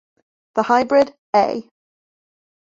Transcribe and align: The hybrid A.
The 0.55 0.63
hybrid 0.63 1.15
A. 1.35 1.69